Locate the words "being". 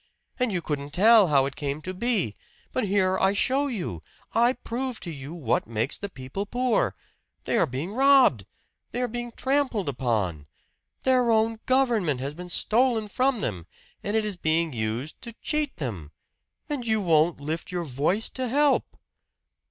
7.67-7.93, 9.07-9.31, 14.37-14.73